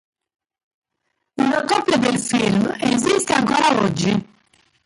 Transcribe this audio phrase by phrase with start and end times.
[1.37, 4.29] Una copia del film esiste ancora oggi.